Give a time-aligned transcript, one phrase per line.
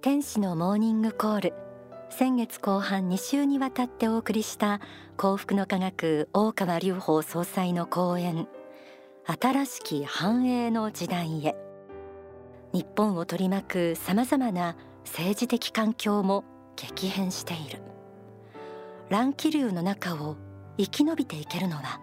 [0.00, 1.54] 天使のモーニングコール。
[2.08, 4.80] 先月後半2週にわたってお送りした
[5.16, 8.46] 幸福の科学大川隆法総裁の講演。
[9.26, 11.56] 新しき繁栄の時代へ。
[12.72, 16.44] 日本を取り巻くさまざまな政治的環境も
[16.76, 17.82] 激変している。
[19.08, 20.36] 乱気流の中を
[20.76, 22.00] 生き延びていけるのは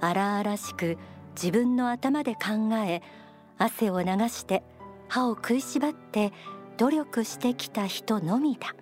[0.00, 0.98] 荒々しく
[1.36, 3.00] 自分の頭で考え
[3.58, 4.64] 汗を流して
[5.08, 6.32] 歯を食いしばって
[6.78, 8.74] 努力してきた人のみだ。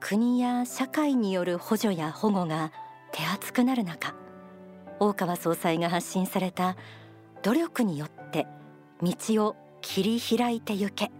[0.00, 2.72] 国や社会による補助や保護が
[3.12, 4.14] 手厚くなる中
[4.98, 6.76] 大川総裁が発信された
[7.42, 8.46] 努力によって
[9.02, 9.14] 道
[9.46, 11.10] を切り開いてゆけ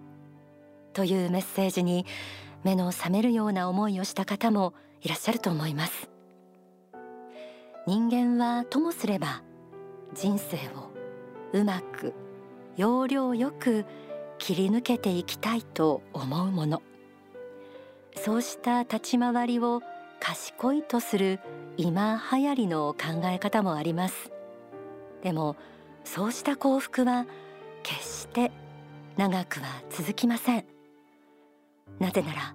[0.93, 2.07] というメッセージに
[2.65, 6.11] 目の覚めるような思いをした方もいらっしゃると思います。
[7.87, 9.43] 人間はともすれば
[10.15, 10.91] 人生を
[11.53, 12.13] うまく
[12.77, 13.85] 要領よく
[14.41, 16.83] 切り抜けていきたいと思うもの。
[18.17, 19.83] そうした立ち回りを
[20.19, 21.39] 賢いとする
[21.77, 24.33] 今流行りの考え方もあります。
[25.23, 25.57] でも
[26.05, 27.27] そうした幸福は
[27.83, 28.51] 決して
[29.17, 30.65] 長くは続きません。
[31.99, 32.55] なぜなら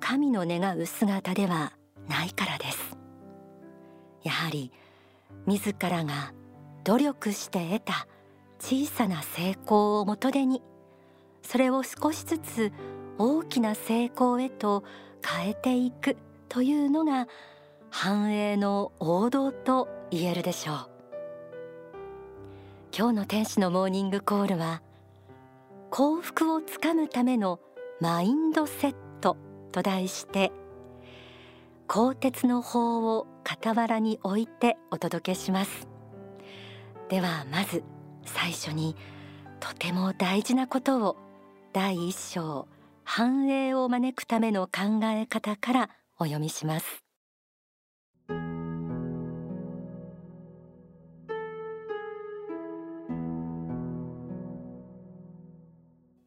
[0.00, 1.72] 神の願う姿では
[2.08, 2.98] ないからです。
[4.24, 4.72] やはり
[5.46, 6.32] 自らが
[6.82, 8.08] 努力して得た
[8.58, 10.62] 小さな成功を元手に
[11.46, 12.72] それを少しずつ
[13.18, 14.82] 大きな成功へと
[15.24, 16.16] 変えていく
[16.48, 17.28] というのが
[17.88, 20.90] 繁栄の王道と言えるでしょう。
[22.96, 24.82] 今日の天使のモーニングコールは
[25.90, 27.60] 幸福をつかむための
[28.00, 29.36] マインドセット
[29.70, 30.50] と題して
[31.86, 35.86] 鋼鉄の法を傍らに置いてお届けします。
[37.08, 37.84] ではまず
[38.24, 38.96] 最初に
[39.60, 41.25] とても大事なことを
[41.76, 42.66] 第一章
[43.04, 47.04] 繁栄を招くための考え方からお読みします。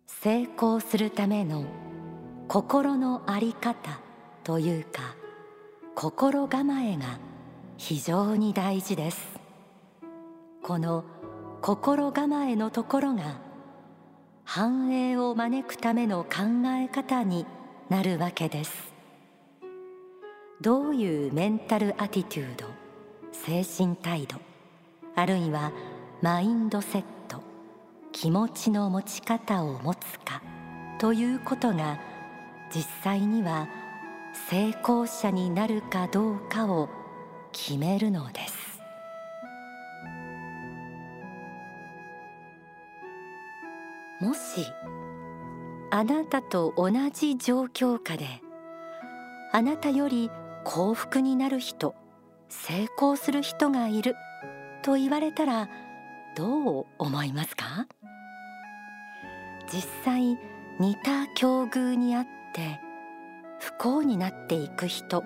[0.05, 1.65] 成功するための
[2.47, 3.99] 心の在り方
[4.43, 5.15] というか
[5.95, 7.17] 心構えが
[7.77, 9.39] 非常に大事です。
[10.61, 11.05] この
[11.63, 13.48] 心構えのところが
[14.51, 17.45] 繁栄を招くための考え方に
[17.87, 18.91] なるわけです。
[20.59, 22.65] どういうメンタルアティテュード
[23.31, 24.37] 精神態度
[25.15, 25.71] あるいは
[26.23, 27.43] マインドセット
[28.11, 30.41] 気持ちの持ち方を持つか
[30.97, 31.99] ということが
[32.73, 33.67] 実際には
[34.49, 36.89] 成功者になるかどうかを
[37.51, 38.58] 決めるのです。
[44.19, 44.65] もし
[45.91, 48.25] あなたと同じ状況下で
[49.51, 50.29] あなたより
[50.65, 51.95] 幸福になる人
[52.49, 54.15] 成功する人がいる
[54.83, 55.69] と言われたら
[56.35, 57.87] どう思いますか？
[59.71, 60.37] 実際
[60.79, 62.79] 似た境遇にあって
[63.59, 65.23] 不幸になっていく人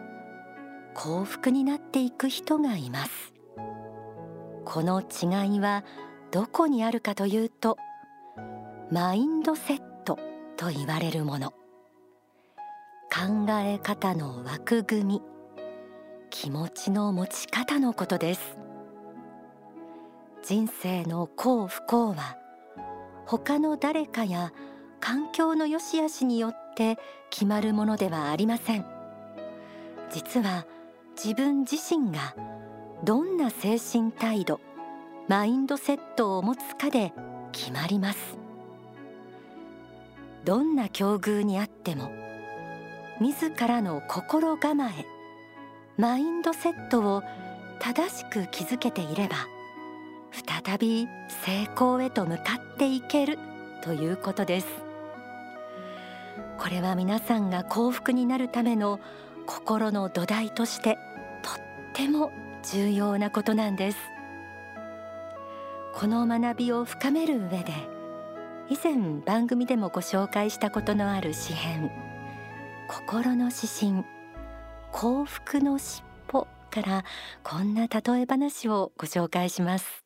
[0.94, 3.34] 幸福になっていく人がいます。
[4.66, 5.84] この違いは
[6.32, 7.78] どこにあるかというと
[8.94, 10.20] マインドセット
[10.56, 11.50] と言われるもの。
[13.12, 15.22] 考え方の枠組み
[16.30, 18.56] 気持ちの持ち方のことです。
[20.44, 22.38] 人生の幸不幸は
[23.26, 24.54] 他の誰かや
[25.00, 27.00] 環境の良し悪しによって
[27.32, 28.86] 決まるものではありません。
[30.12, 30.68] 実は
[31.16, 32.36] 自分自身が
[33.04, 34.62] どんな精神態度
[35.28, 37.12] マインドセットを持つかで
[37.54, 38.43] 決まります。
[40.44, 42.12] どんな境遇にあっても
[43.20, 45.06] 自らの心構え
[45.98, 47.24] マインドセットを
[47.80, 49.36] 正しく築けていれば
[50.32, 51.08] 再び
[51.46, 52.44] 成功へと向か
[52.74, 53.38] っていける
[53.84, 54.68] ということです。
[56.58, 59.00] これは皆さんが幸福になるための
[59.46, 60.98] 心の土台として
[61.44, 61.54] とっ
[61.94, 62.32] ても
[62.72, 63.98] 重要なことなんです。
[65.94, 67.74] この学びを深める上で
[68.74, 71.92] 以前番組でもご紹介したことのある詩編。
[72.88, 74.04] 心の指針。
[74.92, 77.06] 幸福のしっぽから
[77.44, 80.04] こんな例え話をご紹介します。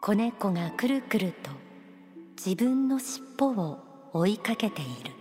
[0.00, 1.50] 子猫がくるくると
[2.42, 3.78] 自分の尻尾を
[4.14, 5.12] 追いかけている。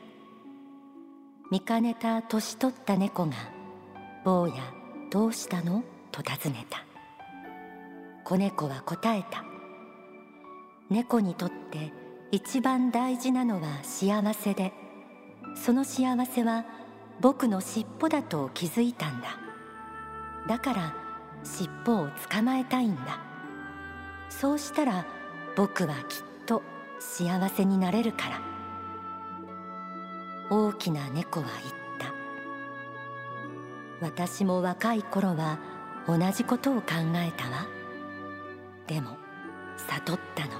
[1.51, 3.58] 見かねた年取った猫が
[4.23, 4.55] 坊や
[5.11, 6.83] どうしたの?」と尋ねた。
[8.23, 9.43] 子猫は答えた。
[10.89, 11.93] 猫にとって
[12.31, 14.73] 一番大事なのは幸せで
[15.55, 16.65] その幸せは
[17.21, 19.37] 僕の尻尾だと気づいたんだ。
[20.47, 20.95] だから
[21.43, 23.19] 尻尾を捕まえたいんだ。
[24.29, 25.05] そうしたら
[25.55, 26.61] 僕はきっと
[26.99, 28.41] 幸せになれるから。
[30.49, 31.78] 大きな猫は言った。
[34.01, 35.59] 私も若い頃は
[36.07, 37.67] 同じことを考えたわ。
[38.87, 39.17] でも
[39.77, 40.51] 悟ったの。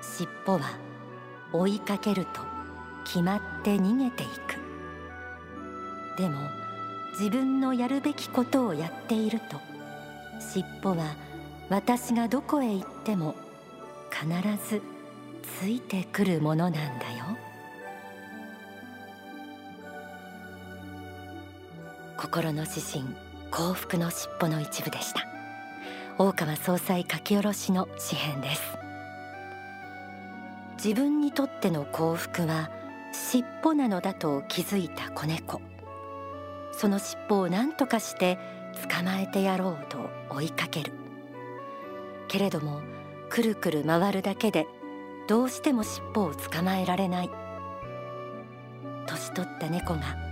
[0.00, 0.78] 尻尾は
[1.52, 2.40] 追いかけると
[3.04, 4.62] 決まって逃げていく。
[6.16, 6.40] でも
[7.12, 9.60] 自分のやるべきことをやっていると
[10.40, 11.16] 尻尾は
[11.68, 13.34] 私がどこへ行っても
[14.10, 14.26] 必
[14.68, 14.82] ず
[15.60, 16.82] ついてくるものなんだ
[17.16, 17.24] よ。
[22.32, 23.04] 心の指針
[23.50, 25.26] 幸福の尻尾の一部でした
[26.16, 28.62] 大川総裁書き下ろしの詩編です
[30.82, 32.70] 自分にとっての幸福は
[33.12, 35.60] 尻尾なのだと気づいた子猫
[36.72, 38.38] その尻尾を何とかして
[38.88, 39.98] 捕まえてやろうと
[40.30, 40.94] 追いかける
[42.28, 42.80] けれども
[43.28, 44.66] くるくる回るだけで
[45.28, 47.30] どうしても尻尾を捕まえられない
[49.06, 50.31] 年取った猫が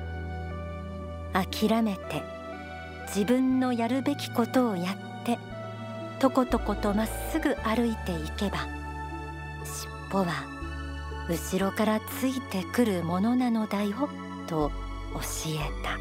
[1.33, 2.23] 諦めて
[3.07, 5.39] 自分のやるべきことをやって
[6.19, 8.69] とことことまっすぐ歩いていけば
[9.65, 10.45] 尻尾は
[11.29, 14.09] 後ろからついてくるものなのだよ
[14.47, 14.71] と
[15.15, 15.99] 教えた。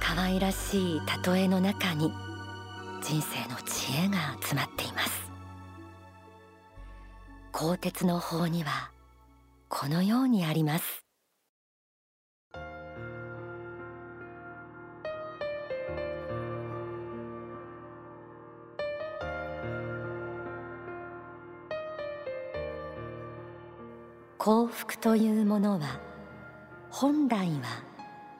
[0.00, 2.12] 可愛らしい例えの中に
[3.02, 5.30] 人生の知恵が詰まっています。
[7.52, 8.90] 鋼鉄の法には
[9.68, 11.05] このようにあります。
[24.46, 25.98] 幸福というものは
[26.88, 27.82] 本来は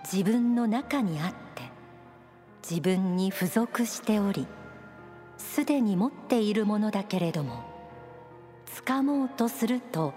[0.05, 1.63] 自分の中にあって
[2.63, 4.47] 自分に付属しており
[5.37, 7.65] すでに持っているものだけれども
[8.87, 10.15] 掴もうとすると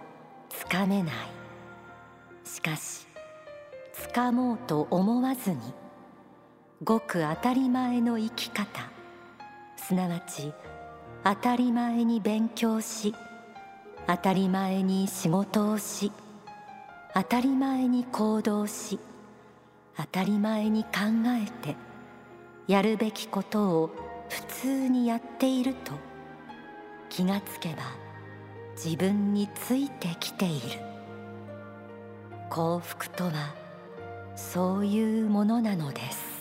[0.70, 1.16] 掴めない。
[2.44, 3.08] しかし
[4.14, 5.58] 掴もうと思わずに
[6.84, 8.92] ごく当たり前の生き方
[9.76, 10.54] すなわち
[11.24, 13.16] 当たり前に勉強し
[14.10, 16.12] 当たり前に仕事をし
[17.14, 18.98] 当たり前に行動し
[19.96, 20.90] 当たり前に考
[21.28, 21.76] えて
[22.68, 23.92] やるべきことを
[24.28, 25.92] 普通にやっていると
[27.10, 27.84] 気がつけば
[28.84, 30.80] 自分についてきている。
[32.50, 33.54] 幸福とは
[34.36, 36.39] そういうものなのです。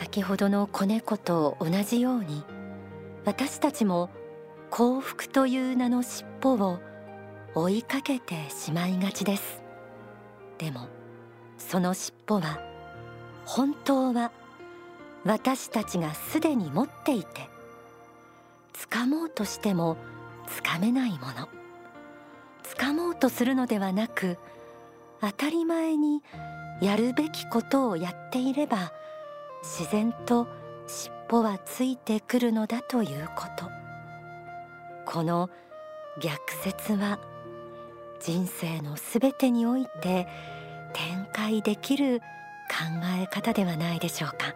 [0.00, 2.42] 先ほどの子猫と同じように
[3.26, 4.08] 私たちも
[4.70, 6.78] 幸福という名の尻尾を
[7.54, 9.62] 追いかけてしまいがちです。
[10.56, 10.88] でも
[11.58, 12.62] その尻尾は
[13.44, 14.32] 本当は
[15.24, 17.50] 私たちがすでに持っていて
[18.72, 19.98] 掴もうとしても
[20.64, 21.46] 掴めないもの。
[22.62, 24.38] 掴もうとするのではなく
[25.20, 26.22] 当たり前に
[26.80, 28.94] やるべきことをやっていれば
[29.62, 30.46] 自然と
[30.86, 33.70] 尻尾はついてくるのだということ。
[35.06, 35.50] この
[36.20, 37.18] 逆説は
[38.20, 40.28] 人生のすべてにおいて
[40.92, 42.26] 展開できる考
[43.20, 44.54] え方ではないでしょうか。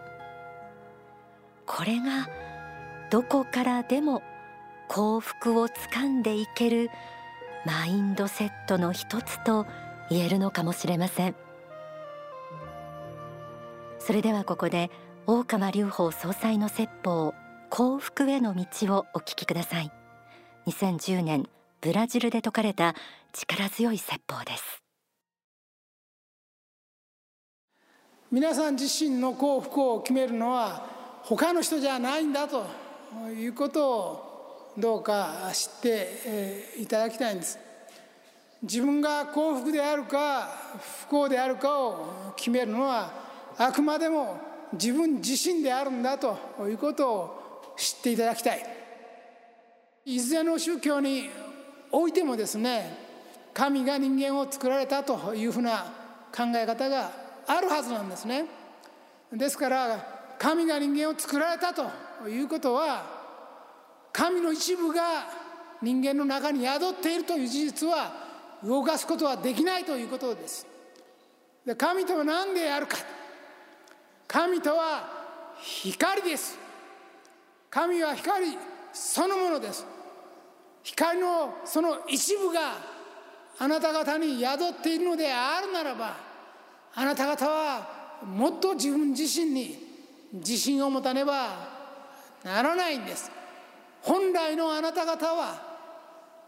[1.66, 2.28] これが
[3.10, 4.22] どこからでも
[4.88, 6.90] 幸福をつかんでいける
[7.64, 9.66] マインドセットの一つと
[10.10, 11.34] 言えるのかもしれません。
[14.06, 14.90] それではここで
[15.26, 17.32] 大川隆法総裁の説法
[17.70, 19.90] 幸福への道をお聞きください。
[20.66, 21.48] 2010年
[21.80, 22.94] ブラジルで説かれた
[23.32, 24.82] 力強い説法です。
[28.30, 30.86] 皆さん自身の幸福を決めるのは
[31.22, 32.66] 他の人じゃないんだと
[33.34, 37.58] いうことをどうか知っていただきたいんです。
[38.60, 40.48] 自分が幸福であるか
[41.06, 43.23] 不幸であるかを決めるのは
[43.58, 44.38] あくまでも
[44.72, 48.66] 自分自身であるんだということを知っていただきたい。
[50.06, 51.30] いずれの宗教に
[51.90, 52.94] おいてもですね
[53.54, 55.86] 神が人間を作られたというふうな
[56.34, 57.10] 考え方が
[57.46, 58.46] あるはずなんですね。
[59.32, 63.04] ですから神が人間を作られたということは
[64.12, 65.26] 神の一部が
[65.80, 68.12] 人間の中に宿っているという事実は
[68.62, 70.66] 動かすことはできないということです。
[71.64, 72.96] で神とは何であるか。
[74.34, 75.08] 神とは
[75.60, 76.58] 光です。
[77.70, 78.58] 神は光
[78.92, 79.86] そのものです。
[80.82, 82.72] 光のその一部が
[83.60, 86.16] あなた方に宿っているのであるならば
[86.96, 89.78] あなた方はもっと自分自身に
[90.32, 91.50] 自信を持たねば
[92.42, 93.30] ならないんです。
[94.02, 95.62] 本来のあなた方は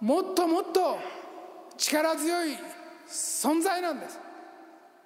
[0.00, 0.98] もっともっと
[1.78, 2.58] 力強い
[3.08, 4.18] 存在なんです。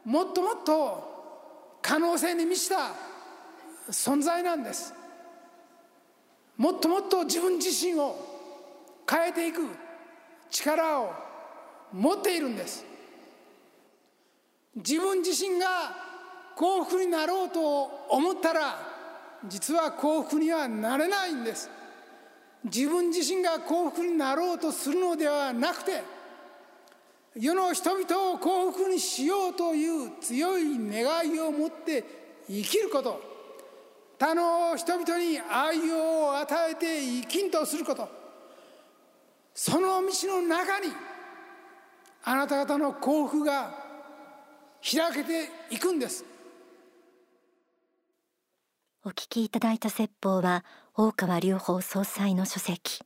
[0.03, 1.20] もっともっと
[1.83, 2.93] 可能性に満ちた
[3.91, 4.95] 存在なんです。
[6.57, 8.17] もっともっと自分自身を
[9.09, 9.63] 変えていく
[10.51, 11.13] 力を
[11.93, 12.85] 持っているんです。
[14.77, 15.67] 自分自身が
[16.55, 18.79] 幸福になろうと思ったら
[19.49, 21.71] 実は幸福にはなれないんです。
[22.65, 26.03] 自分自身が幸福になろうとするのではなくて
[27.37, 32.05] 世の人々を幸福にしようという強い願いを持って
[32.49, 33.21] 生きること。
[34.19, 38.09] 他の人々に愛を与えて生きんとすること。
[39.55, 40.09] その道
[40.41, 40.89] の中に
[42.25, 43.75] あなた方の幸福が
[44.83, 46.25] 開けていくんです。
[49.05, 53.03] お聞きいただいた説法は大川隆法総裁の書籍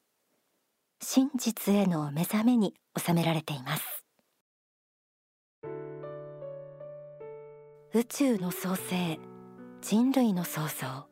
[1.00, 4.03] 真実への目覚めに収められています。
[7.96, 9.20] 宇宙の創生
[9.80, 11.06] 人類の創造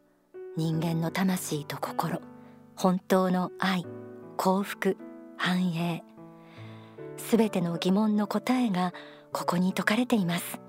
[0.57, 2.21] 人間の魂と心
[2.75, 3.87] 本当の愛
[4.37, 4.97] 幸福
[5.37, 6.03] 繁栄
[7.17, 8.93] すべての疑問の答えが
[9.31, 10.61] ここに説かれています。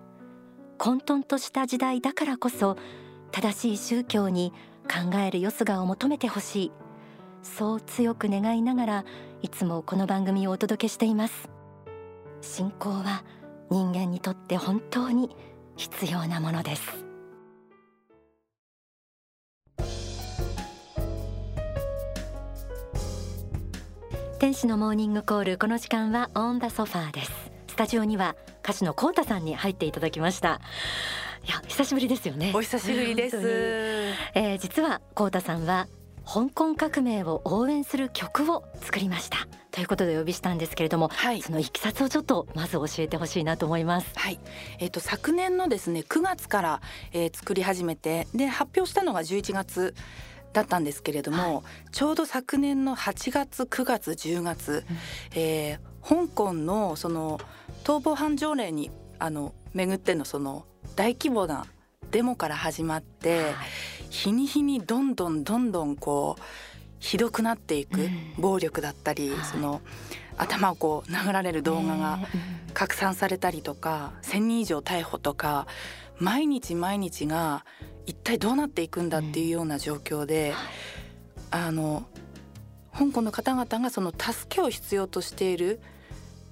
[0.77, 2.77] 混沌とした時代だからこそ
[3.31, 4.53] 正しい宗教に
[4.83, 6.71] 考えるよすがを求めてほしい。
[7.41, 9.05] そう強く願いながら
[9.41, 11.49] いつもこの番組をお届けしています。
[12.41, 13.23] 信仰は
[13.71, 15.35] 人間にとって本当に
[15.75, 16.81] 必要なものです。
[24.39, 27.31] 天使のモーニングコールこの時間はオンダソファーです。
[27.67, 30.59] スタジオには歌手のコウタさんに入っていただきました。
[31.45, 32.51] いや久しぶりですよね。
[32.53, 33.37] お久しぶりです、
[34.33, 35.87] えー、実はコウタさんは
[36.25, 39.47] 香港革命を応援する曲を作りました。
[39.71, 44.11] ということでお呼びしたんですけれども、はい、そのいきさつをちょっとまず教えてほしいなと思います。
[44.15, 44.39] はい、
[44.79, 49.95] えっ、ー、と昨年のですね9月から、えー、作り始めてで発表したのが11月
[50.53, 54.97] だったんですけれども、はい、ちょうど昨年の8月9月10月、うん、
[55.35, 57.39] えー、香港のその
[57.83, 60.65] 逃亡犯条例にあの巡ってのその
[60.95, 61.65] 大規模な
[62.11, 63.53] デモから始まって、はい、
[64.13, 66.41] 日に日にどんどんどんどんこう
[66.99, 69.81] ひどくなっていく暴力だったり、うん、その
[70.37, 72.19] 頭をこう殴られる動画が
[72.75, 75.65] 拡散されたりとか1,000人以上逮捕とか
[76.19, 77.65] 毎日毎日が
[78.05, 80.53] 一体どうなっていくんだっていうような状況で、
[81.51, 82.03] うん、あの
[82.93, 85.79] 香港の方々がその助けを必要としている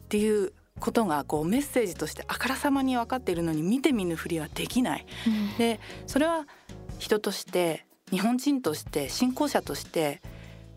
[0.05, 5.05] っていうことがこうメッセージとしてあからさまに分かっているのに見て見ぬふりはできない。
[5.27, 6.47] うん、でそれは
[7.01, 10.21] 人として日本人として信仰者として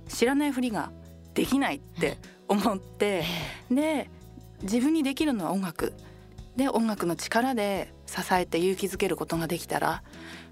[0.09, 0.91] 知らないふりが
[1.35, 2.17] できないって
[2.49, 3.25] 思って、
[3.71, 4.09] で
[4.63, 5.93] 自分にできるのは音楽。
[6.57, 10.05] で音楽の力で支えて勇気づけることができたら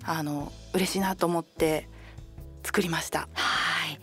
[0.04, 1.88] あの嬉しいなと思って
[2.64, 3.20] 作りました。
[3.32, 3.98] はい。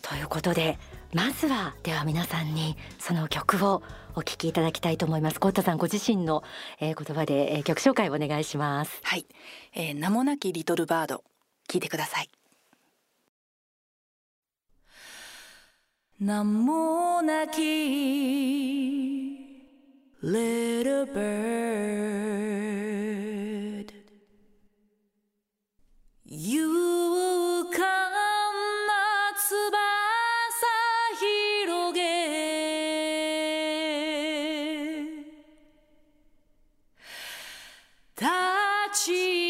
[0.00, 0.78] ということで
[1.12, 3.82] まずはでは皆さんにその曲を
[4.14, 5.40] お聞きいただきたいと思います。
[5.40, 6.42] コウタさんご自身の、
[6.80, 9.00] えー、言葉で、えー、曲紹介お願いします。
[9.02, 9.26] はい、
[9.74, 11.24] えー、名もなきリトルバード
[11.68, 12.28] 聞いてください。
[16.20, 17.60] 名もなき
[20.22, 22.71] little bird
[38.92, 39.41] ち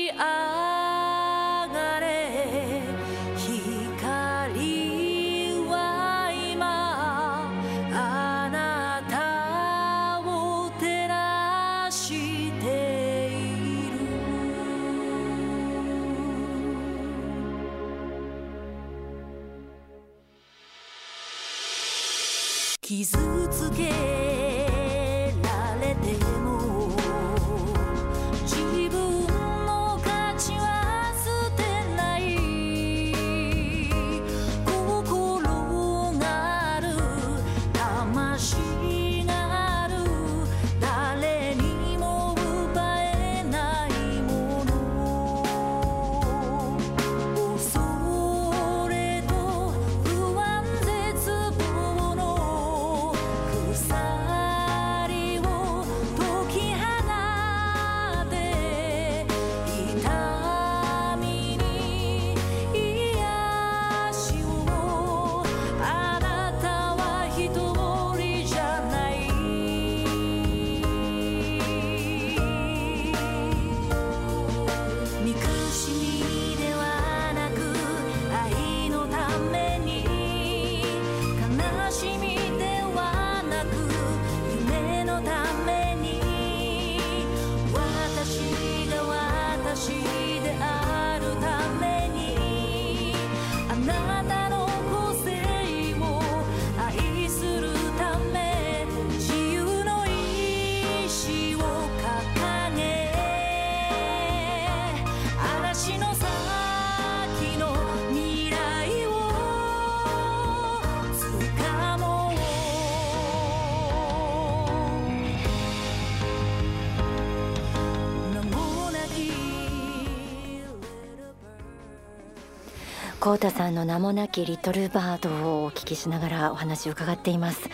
[123.22, 127.70] コータさんの名もなきリトルバードをお聞きしながらお話を伺っています。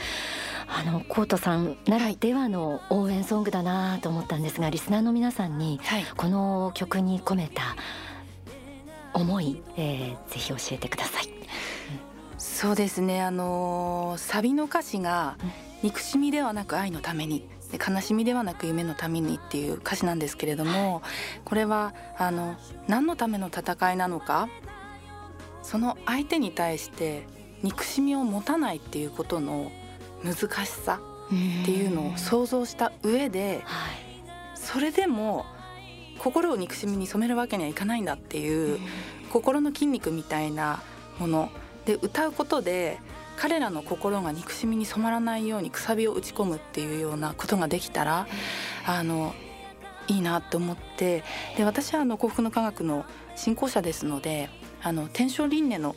[0.67, 5.81] あのコータさんならではの応援ソングだなと思ったんですがリスナーの皆さんに
[6.19, 7.63] この曲に込めた
[9.15, 11.31] 思い、えー、ぜひ教えてください。
[12.37, 13.23] そうですね。
[13.23, 15.39] あのサビの歌詞が
[15.83, 21.01] 憎しみではなく愛のためにで悲しみではなく夢のためにっていう歌詞なんですけれども
[21.47, 22.55] これはあの
[22.87, 24.51] 何のための戦いなのか
[25.69, 27.25] その相手に対して
[27.63, 29.71] 憎しみを持たないっていうことの
[30.25, 31.29] 難しさっ
[31.67, 33.61] ていうのを想像した上で
[34.55, 35.45] それでも
[36.21, 38.79] 心を憎しみに染めるわけにはいかないんだっていう
[39.31, 40.83] 心の筋肉みたいな
[41.19, 41.51] もの
[41.85, 42.99] で歌うことで
[43.37, 48.27] 彼らの心が憎しみに染まらないようにくさびを打ち込むっていうようなことができたら
[48.87, 49.35] あの
[50.07, 51.23] いいなと思って。
[51.59, 53.05] で私はあの幸福の科学の
[53.37, 54.49] 信仰者ですので
[54.89, 55.95] あの天正輪廻の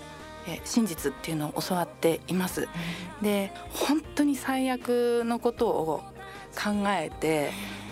[0.65, 2.67] 真実っていうのを教わっています。
[3.21, 6.03] で本当に最悪のことを
[6.53, 7.51] 考えて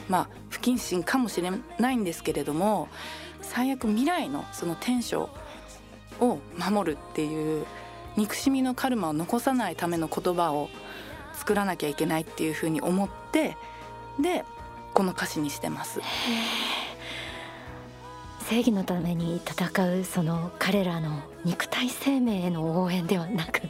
[0.09, 2.89] まあ不謹慎かもしれないんですけれども
[3.41, 5.29] 最悪未来のその天正
[6.19, 7.65] を守るっていう
[8.17, 10.69] 憎しみのカルマを残さないための言葉を
[11.33, 13.55] 作らなきゃいけないっていうふうに思って
[14.19, 14.43] で
[14.93, 16.01] この歌詞にしてます。
[18.49, 23.61] 正義のために戦うその彼らの肉体生命への応援ではなく、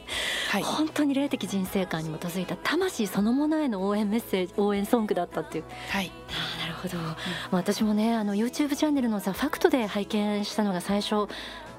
[0.48, 5.64] はい、本当に霊的人生観に基づいた魂そのものへの応援メッセージ応援ソングだったっていう。
[5.90, 7.14] はい、あなるほど、うん、
[7.50, 11.28] 私もねあの YouTube チャンネルのさファクトで拝見したのが最初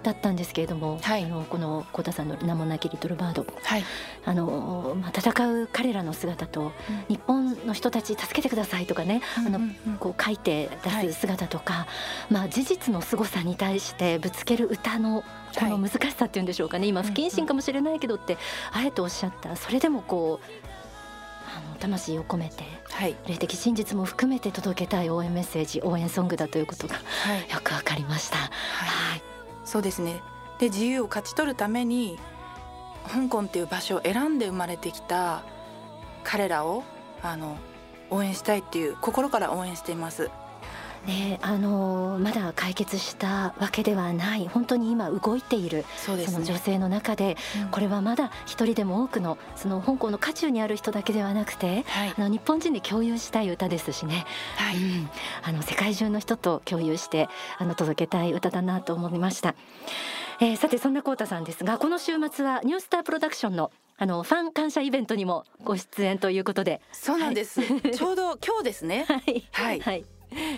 [0.03, 3.83] だったんですけれども、はい、あのこの小田さんの「名もなきリトルバード」はい、
[4.25, 6.71] あのまあ、戦う彼らの姿と、うん、
[7.15, 11.87] 日本の人たち助けてくださいとかね、うんうんうん、あのこう書いて出す姿とか、は
[12.29, 15.23] い、まあ、事実の凄さに対してぶつける歌の
[15.57, 16.87] この難しさっていうんでしょうかね。
[16.87, 18.37] 今不謹慎かもしれないけどって
[18.71, 19.55] あえておっしゃった。
[19.55, 20.45] それでもこう
[21.53, 27.01] あの魂を込めて、はい、霊的真実も含めて届けたい応援メッセージ応援ソングだということが、は
[27.35, 28.37] い、よくわかりました。
[28.37, 28.49] はい、
[28.87, 29.30] はい
[29.71, 30.21] そうですね。
[30.59, 32.19] で自由を勝ち取るために
[33.07, 35.43] 香港っていう場所を選んで生まれてきた
[36.25, 36.83] 彼らを
[37.23, 37.57] あの
[38.09, 40.29] 応援したいっていう心から応援しています。
[41.07, 54.25] ね、あのまだ解決したわけではない本当に今動いているそ、ね,、の女性の中で、うん、これはまだ一人でも多くのその香港の渦中にある人だけではなくて、はい、あの日本人で共有したい歌ですしね、
[54.57, 55.09] はい、うん、
[55.41, 59.55] あの世界中の人と共有してあの届けたい歌だなと思いました。
[60.39, 66.81] えー、さてそんなコータさんですがこの週末はニュースタープロダクションのあのファン感謝イベントにもご出演ということで。
[66.91, 69.05] そうなんです、はい、ちょうど今日ですね。
[69.09, 70.05] はい、はい、はい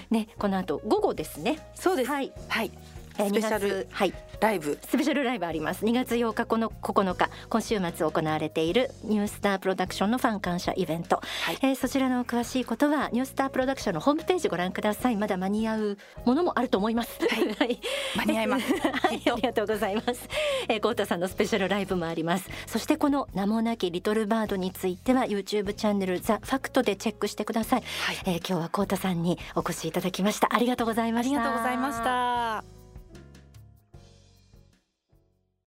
[0.09, 1.59] ね、この後午後ですね。
[1.75, 2.12] そうです。
[2.12, 2.31] はい。
[2.47, 2.71] はい。
[3.13, 4.13] スペシャルはい。
[4.39, 4.78] ライブ。
[4.86, 5.86] スペシャルライブあります。
[5.86, 15.15] 2月8日この9日今週末行われているニュースタープロダクションのファン感謝イベント、はい、えー、そちらの詳しいことはニュースタープロダクションのホームページご覧ください。
[15.15, 17.19] まだ間に合うものもあると思います。
[17.21, 17.80] はい、
[18.17, 18.73] 間に合います。
[18.76, 19.21] はい。
[19.32, 20.28] ありがとうございます、
[20.67, 22.49] えー、コータさんのスペシャルライブもあります。
[22.67, 30.49] そしてこの名もなきリトルバードについては YouTube チャンネルザファクトでチェックしてください、はい、えー、今日はコータさんにお越しいただきました。
[30.52, 31.39] ありがとうございました。
[31.39, 32.72] ありがとうございました